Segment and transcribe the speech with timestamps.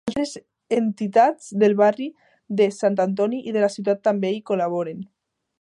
[0.09, 0.31] Altres
[0.77, 2.09] entitats del barri
[2.63, 5.07] de Sant Antoni i de la ciutat també hi col·laboren.